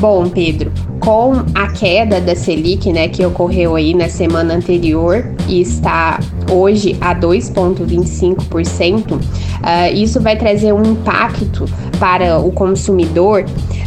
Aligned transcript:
Bom, 0.02 0.28
Pedro, 0.28 0.70
com 0.98 1.44
a 1.54 1.68
queda 1.68 2.20
da 2.20 2.34
Selic, 2.34 2.92
né, 2.92 3.06
que 3.06 3.24
ocorreu 3.24 3.76
aí 3.76 3.94
na 3.94 4.08
semana 4.08 4.54
anterior 4.54 5.24
e 5.48 5.60
está 5.60 6.18
hoje 6.50 6.96
a 7.00 7.14
2,25%, 7.14 9.20
ah, 9.62 9.88
isso 9.92 10.20
vai 10.20 10.36
trazer 10.36 10.72
um 10.72 10.82
impacto 10.82 11.66
para 12.00 12.40
o 12.40 12.50
consumidor 12.50 13.44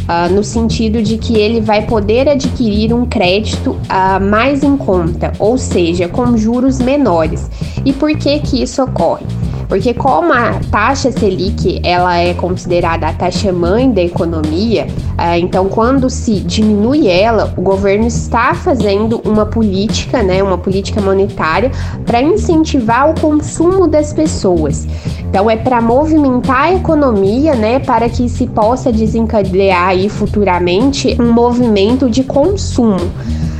ah, 0.08 0.30
no 0.30 0.42
sentido 0.42 1.02
de 1.02 1.18
que 1.18 1.36
ele 1.36 1.60
vai 1.60 1.86
poder 1.86 2.30
adquirir 2.30 2.94
um 2.94 3.04
crédito 3.04 3.76
ah, 3.86 4.18
mais 4.18 4.64
em 4.64 4.74
conta, 4.74 5.34
ou 5.38 5.58
seja, 5.58 6.08
com 6.08 6.34
juros 6.34 6.80
menores. 6.80 7.50
E 7.84 7.92
por 7.92 8.16
que 8.16 8.38
que 8.38 8.62
isso 8.62 8.82
ocorre? 8.82 9.26
Porque 9.68 9.92
como 9.92 10.32
a 10.32 10.60
taxa 10.70 11.10
Selic 11.10 11.80
ela 11.82 12.16
é 12.18 12.34
considerada 12.34 13.08
a 13.08 13.12
taxa 13.12 13.52
mãe 13.52 13.90
da 13.90 14.02
economia, 14.02 14.86
ah, 15.18 15.38
então 15.38 15.68
quando 15.68 16.08
se 16.08 16.40
diminui 16.40 17.08
ela, 17.08 17.52
o 17.56 17.62
governo 17.62 18.06
está 18.06 18.54
fazendo 18.54 19.20
uma 19.24 19.46
política, 19.46 20.22
né, 20.22 20.42
uma 20.42 20.58
política 20.58 21.00
monetária 21.00 21.70
para 22.04 22.22
incentivar 22.22 23.10
o 23.10 23.20
consumo 23.20 23.86
das 23.88 24.12
pessoas. 24.12 24.86
Então 25.28 25.50
é 25.50 25.56
para 25.56 25.80
movimentar 25.80 26.64
a 26.64 26.74
economia, 26.74 27.54
né, 27.54 27.78
para 27.78 28.08
que 28.08 28.28
se 28.28 28.46
possa 28.46 28.92
desencadear 28.92 29.88
aí 29.88 30.08
futuramente 30.08 31.16
um 31.20 31.32
movimento 31.32 32.08
de 32.08 32.22
consumo 32.22 33.10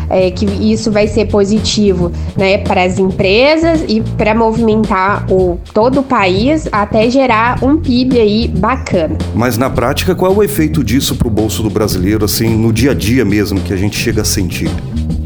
é, 0.09 0.31
que 0.31 0.45
isso 0.45 0.91
vai 0.91 1.07
ser 1.07 1.27
positivo 1.27 2.13
né, 2.37 2.59
para 2.59 2.85
as 2.85 2.99
empresas 2.99 3.85
e 3.89 4.01
para 4.01 4.35
movimentar 4.35 5.27
o, 5.31 5.59
todo 5.73 6.01
o 6.01 6.03
país 6.03 6.69
até 6.71 7.09
gerar 7.11 7.63
um 7.63 7.77
PIB 7.77 8.21
aí 8.21 8.49
bacana. 8.49 9.17
Mas 9.35 9.59
na 9.59 9.71
prática, 9.71 10.15
qual 10.15 10.33
é 10.33 10.37
o 10.37 10.43
efeito 10.43 10.83
disso 10.83 11.17
pro 11.17 11.31
bolso 11.31 11.63
do 11.63 11.71
brasileiro, 11.71 12.25
assim, 12.25 12.57
no 12.57 12.73
dia 12.73 12.93
a 12.93 12.95
dia 12.95 13.25
mesmo, 13.25 13.61
que 13.61 13.73
a 13.73 13.77
gente 13.77 13.97
chega 13.97 14.23
a 14.23 14.25
sentir? 14.25 14.71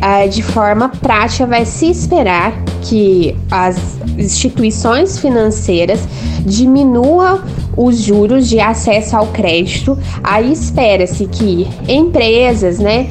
Ah, 0.02 0.26
de 0.26 0.42
forma 0.42 0.88
prática, 0.88 1.46
vai 1.46 1.64
se 1.66 1.90
esperar 1.90 2.54
que 2.82 3.36
as 3.50 3.76
instituições 4.16 5.18
financeiras 5.18 6.00
diminuam 6.40 7.42
os 7.76 7.98
juros 7.98 8.48
de 8.48 8.58
acesso 8.58 9.16
ao 9.16 9.26
crédito. 9.26 9.98
Aí 10.24 10.52
espera-se 10.52 11.26
que 11.26 11.66
empresas, 11.86 12.78
né, 12.78 13.08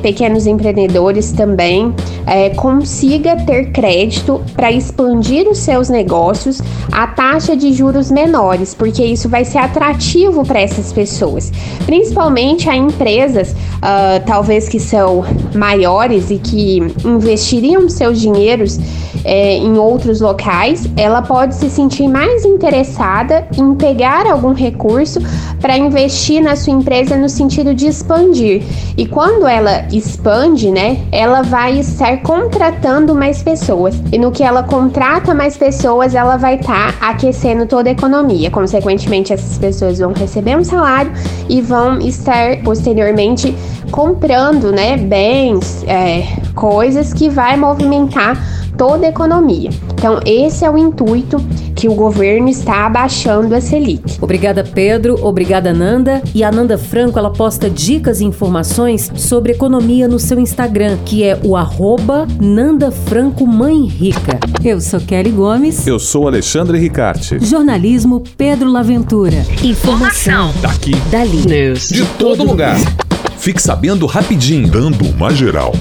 pequenos 0.00 0.46
empreendedores 0.46 1.32
também 1.32 1.92
eh, 2.26 2.50
consiga 2.50 3.36
ter 3.36 3.70
crédito 3.72 4.42
para 4.54 4.70
expandir 4.70 5.48
os 5.48 5.58
seus 5.58 5.88
negócios 5.88 6.60
a 6.90 7.06
taxa 7.06 7.56
de 7.56 7.72
juros 7.72 8.10
menores, 8.10 8.74
porque 8.74 9.04
isso 9.04 9.28
vai 9.28 9.44
ser 9.44 9.58
atrativo 9.58 10.44
para 10.44 10.60
essas 10.60 10.92
pessoas, 10.92 11.52
principalmente 11.86 12.68
a 12.68 12.76
empresas, 12.76 13.54
ah, 13.80 14.20
talvez 14.26 14.68
que 14.68 14.78
são 14.78 15.24
maiores 15.54 16.30
e 16.30 16.38
que 16.38 16.78
investiriam 17.04 17.88
seus 17.88 18.20
dinheiros 18.20 18.78
eh, 19.24 19.56
em 19.56 19.76
outros 19.78 20.20
locais, 20.20 20.88
ela 20.96 21.22
pode 21.22 21.54
se 21.54 21.70
sentir 21.70 22.08
mais 22.08 22.44
interessada 22.44 23.46
em 23.56 23.74
pegar 23.74 24.26
algum 24.26 24.52
recurso 24.52 25.20
para 25.60 25.76
investir 25.76 26.42
na 26.42 26.56
sua 26.56 26.72
empresa 26.72 27.16
no 27.16 27.28
sentido 27.28 27.74
de 27.74 27.86
expandir. 27.86 28.62
E 28.96 29.06
quando 29.06 29.46
ela 29.46 29.86
expande, 29.92 30.70
né, 30.70 30.98
ela 31.12 31.42
vai 31.42 31.78
estar 31.78 32.20
contratando 32.22 33.14
mais 33.14 33.42
pessoas. 33.42 33.94
E 34.12 34.18
no 34.18 34.30
que 34.30 34.42
ela 34.42 34.62
contrata 34.62 35.34
mais 35.34 35.56
pessoas, 35.56 36.14
ela 36.14 36.36
vai 36.36 36.56
estar 36.56 36.94
aquecendo 37.00 37.66
toda 37.66 37.88
a 37.88 37.92
economia. 37.92 38.50
Consequentemente, 38.50 39.32
essas 39.32 39.58
pessoas 39.58 39.98
vão 39.98 40.12
receber 40.12 40.56
um 40.56 40.64
salário 40.64 41.12
e 41.48 41.60
vão 41.60 41.98
estar 42.00 42.58
posteriormente 42.62 43.54
comprando, 43.90 44.72
né, 44.72 44.96
bens, 44.96 45.84
é, 45.86 46.26
coisas 46.54 47.12
que 47.12 47.28
vai 47.28 47.56
movimentar 47.56 48.36
toda 48.82 49.06
a 49.06 49.10
economia. 49.10 49.70
Então, 49.94 50.18
esse 50.26 50.64
é 50.64 50.70
o 50.70 50.76
intuito 50.76 51.38
que 51.76 51.88
o 51.88 51.94
governo 51.94 52.48
está 52.48 52.84
abaixando 52.84 53.54
a 53.54 53.60
Selic. 53.60 54.18
Obrigada, 54.20 54.64
Pedro. 54.64 55.24
Obrigada, 55.24 55.72
Nanda. 55.72 56.20
E 56.34 56.42
a 56.42 56.50
Nanda 56.50 56.76
Franco, 56.76 57.16
ela 57.16 57.30
posta 57.30 57.70
dicas 57.70 58.20
e 58.20 58.24
informações 58.24 59.12
sobre 59.14 59.52
economia 59.52 60.08
no 60.08 60.18
seu 60.18 60.36
Instagram, 60.40 60.98
que 61.04 61.22
é 61.22 61.38
o 61.44 61.56
arroba 61.56 62.26
Nanda 62.40 62.90
Franco 62.90 63.46
Mãe 63.46 63.86
Rica. 63.86 64.40
Eu 64.64 64.80
sou 64.80 64.98
Kelly 64.98 65.30
Gomes. 65.30 65.86
Eu 65.86 66.00
sou 66.00 66.26
Alexandre 66.26 66.76
Ricarte. 66.76 67.38
Jornalismo 67.38 68.24
Pedro 68.36 68.68
Laventura. 68.68 69.46
Informação. 69.62 70.52
Daqui. 70.60 70.96
Dali. 71.08 71.46
News. 71.46 71.88
De 71.88 72.04
todo 72.18 72.42
lugar. 72.42 72.76
Fique 73.38 73.62
sabendo 73.62 74.06
rapidinho. 74.06 74.68
Dando 74.68 75.04
uma 75.04 75.30
geral. 75.30 75.72